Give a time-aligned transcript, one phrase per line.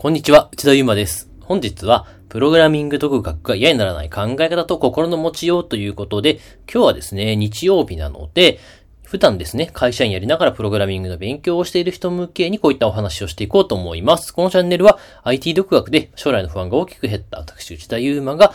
[0.00, 1.28] こんにちは、内田祐馬です。
[1.40, 6.38] 本日は、プログラミング独学が嫌にならない考え方と心の持ちようということで、
[6.72, 8.60] 今日はですね、日曜日なので、
[9.02, 14.32] 普段ですね、会社員やりながらプログラミングの勉強をしている人向けにこういったお話をしていこうと思います。
[14.32, 18.52] このチャンネルは IT 独学で将来の不安が大きく減った私、内田祐馬が、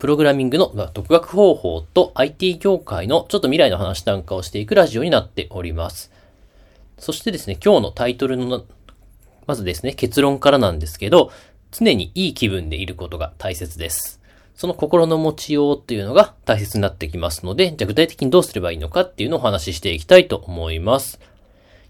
[0.00, 6.10] プログラミングの独学方法と IT 業界のちょっと未来の話なんかをしていくラジオになっております。
[6.98, 8.64] そしてですね、今日のタイトルの
[9.46, 11.32] まずですね、結論からなんですけど、
[11.70, 14.20] 常にいい気分でいることが大切です。
[14.54, 21.18] その心の持ちようっていうのが大切になってきますので、じゃあ具体的にどうすればいいのかっていうのをお話ししていきたいと思います。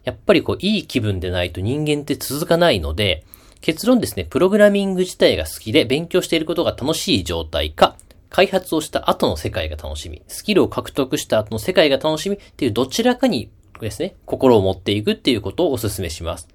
[0.05, 3.25] やっぱりこう、いい気分でないと人間って続かないので、
[3.61, 7.97] 結論ですね、プログラミング自体が好きで勉強していることが楽しい状態か、
[8.29, 13.51] 開発をした後の世界が楽しみ、スキルを獲得した後の世界が楽しみっていうどちらかに
[13.81, 16.49] ですね、心を持っていくっていうことをお勧めします。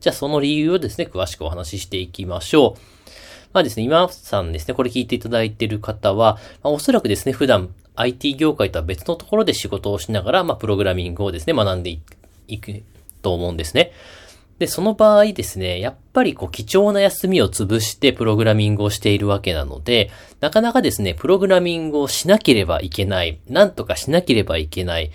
[0.00, 2.80] じゃあその理由をですね、詳しくお話ししていきましょう。
[3.52, 11.98] まあですね、今さんですね、これ聞いていただいている方は、まあ、おそらくですね、普段 IT 業界とは別のところで仕事をしながら、まあ、プログラミングをですね、学んで
[12.46, 12.82] いく
[13.22, 13.92] と思うんですね。
[14.58, 25.12] で、その場合ですね、やっぱりこう貴重な休みを潰してプログラミングをしているわけなので、なかなかですね、プログラミングをしなければいけない、なんとかしなければいけない、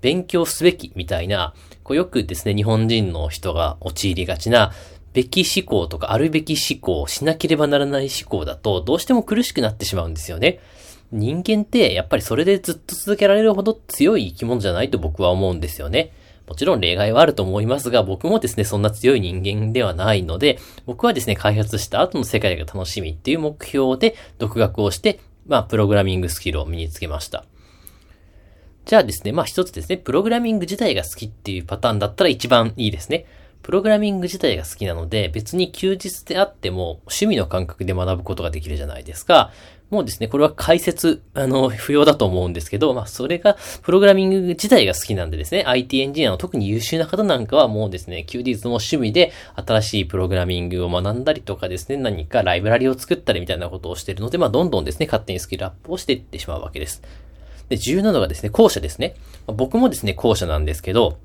[0.00, 1.54] 勉強すべきみたいな、
[1.86, 4.72] こうよくですね、日本人の人が陥りがちな、
[5.12, 10.58] べき思考とかあるべき思考、しなければならない思考だと、どうしても苦しくなってしまうんですよね。
[11.12, 16.10] 人間って、やっぱりそれでずっと続けられるほど強い生き物じゃないと僕は思うんですよね。
[16.48, 27.44] もちろん例外はあると思いますが、僕もですね、そんな強い人間ではないので、僕はですね、開発した後の世界が楽しみっていう目標で独学をして、まあ、プログラミングスキルを身につけました。
[28.86, 33.26] じゃあですね、まあ一つですね、プログラミング自体が好きっていうパターンだったら一番いいですね。
[33.64, 39.50] プログラミング自体が好きなので、別に休日であっても趣味の感覚で学ぶことができるじゃないですか。
[39.90, 57.02] もうですね、これは解説、あの、不要だと思うんですけど、まあそれが、プログラミング自体が好きなんでですね、IT エンジニアの特に優秀な方なんかはもうですね、休日も趣味で新しいプログラミングを学んだりとかですね、何かライブラリを作ったりみたいなことをしているので、まあどんどんですね、勝手にスキルアップをしていってしまうわけです。
[57.68, 59.14] で、重要なのがですね、後者ですね。
[59.46, 61.18] 僕もですね、後者なんですけど、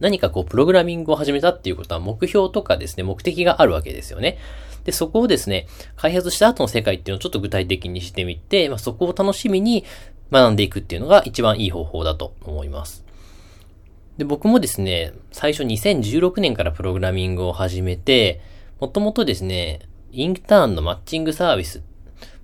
[0.00, 4.38] 何かこう、プログラミングを始めたっていうことは目標とかですね、目的があるわけですよね。
[4.84, 9.84] で、そこをですね、開発した後の世界っていうのをちょっと具体的にしてみて、まあ、そこを楽しみに
[10.30, 13.04] 学んでいくっていうのが一番いい方法だと思います。
[14.18, 18.40] で、僕もですね、最初2016年からプログラミングを始めて、
[18.80, 19.80] もともとですね、
[20.10, 21.82] インターンのマッチングサービス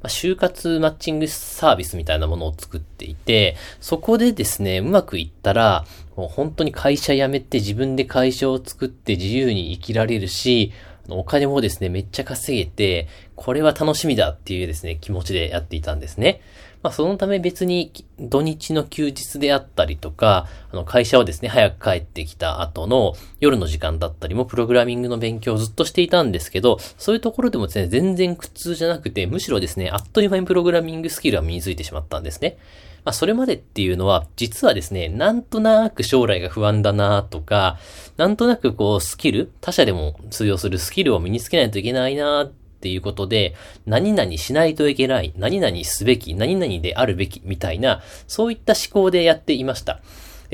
[0.04, 10.72] まあ、就活マッチングサービスみたいなものを作っていて、そこでですね、うまくいったら、もう本当に会社辞めて自分で会社を作って自由に生きられるし、
[11.08, 16.40] お金もですね、めっちゃ稼げて、これは楽しみだっていうですね、気持ちでやっていたんですね。
[16.84, 32.58] まあ、そのため別に土日の休日であったりとか、あの会社をですね、早く帰ってきた後の夜の時間だったりもプログラミングの勉強をずっとしていたんですけど、そういうところでもですね、全然苦痛じゃなくて、むしろですね、あっという間にプログラミングスキルは身についてしまったんですね。
[33.04, 37.78] まあ、それまでっていうのは、実はですね、なんとなく将来が不安だなとか、
[38.16, 43.54] なんとなくこう、スキル、他者でも通用するスキルを身につけないといけないなっていうことで、
[43.84, 50.00] 何々しないといけない、何々すべき、何々であるべき、みたいな、そういった思考でやっていました。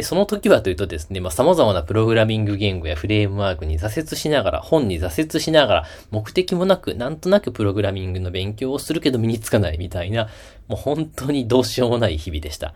[0.03, 10.29] その時はというとですね、まあ、様々なプログラミング言語やフレームワークに挫折しながら、本に挫折しながら、目的もなく、なんとなくプログラミングの勉強をするけど身につかないみたいな、
[10.69, 12.75] もう本当にどうしようもない日々でした。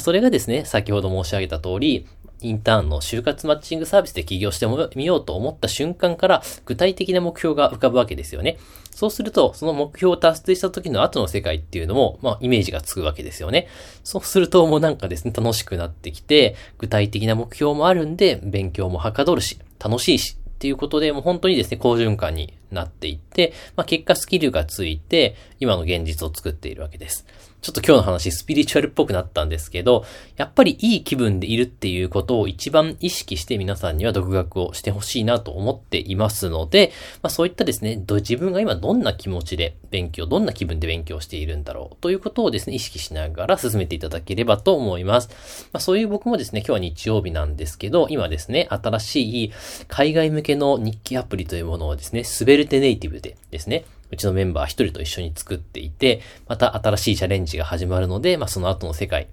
[0.00, 2.06] それがですね、先ほど申し上げた通り、
[2.40, 4.66] インターンの就活マッチングサービスで起業して
[4.96, 8.58] みようと思った瞬間から具体的な目標が浮かぶわけですよね。
[8.90, 13.66] そうすると、その目標を達成した時の後の世界っていうのも、まあ、イメージがつくわけですよね。
[14.04, 27.26] そうすると、もうなんかですね、楽しくなってきて、具体的な目標もあるんで、勉強もはかどるし、楽しいし、っていうことで、もう本当にですね、好循環になっていって、まあ、結果スキルがついて、今の現実を作っているわけです。
[27.64, 30.04] ちょっと今日の話、スピリチュアルっぽくなったんですけど、
[30.36, 45.30] やっぱりいい気分でいるっていうことを一番意識して皆さんには独学をしてほしいなと思っていますので、まあそういったですね、自分が今どんな気持ちで勉強、どんな気分で勉強しているんだろうということをですね、意識しながら進めていただければと思います。
[45.72, 49.52] まあそういう僕もですね、今日は日曜日なんですけど、今ですね、新しい
[49.88, 59.28] 海外向けの日記アプリというものをですね、スベルテネイティブでですね、うちのメンバー一人と一緒に作っていて、また新しいチャレンジが始まるので、まあその後の世界、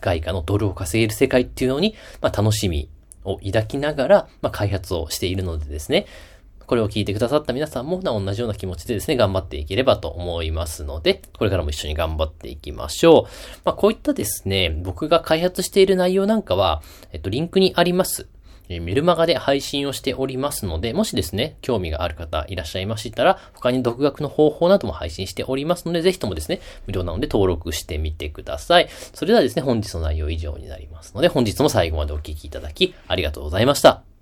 [0.00, 2.88] 外貨のドルを稼げる世界っていうのに、まあ楽しみ
[3.24, 6.06] を抱きながら、まあ開発をしているのでですね、
[6.66, 13.30] これを聞いてくださった皆さんも同じような気持ちでですね、頑張っていければと思いますので、これからも一緒に頑張っていきましょう。
[13.64, 16.82] まあ、こういったですね、僕が開発している内容なんかは、
[17.12, 18.28] えっと、リンクにあります。
[18.68, 28.88] えメルマガで配信をしておりますので、もしですね、興味がある方いらっしゃいましたら、他に独学の方法なども配信しておりますので、ぜひともですね、無料なので登録してみてください。
[29.12, 34.13] それではですね、本日の内容以上になりますので、本日も最後までお聴きいただき、ありがとうございました。